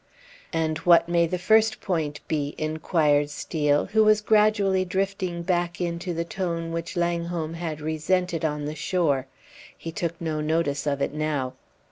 [0.51, 6.11] "And what may the first point be?" inquired Steel, who was gradually drifting back into
[6.11, 9.27] the tone which Langholm had resented on the shore;
[9.77, 11.53] he took no notice of it now.